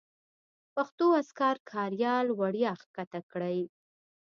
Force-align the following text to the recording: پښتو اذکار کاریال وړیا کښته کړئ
پښتو 0.75 1.05
اذکار 1.21 1.55
کاریال 1.71 2.27
وړیا 2.39 2.71
کښته 2.93 3.19
کړئ 3.31 3.59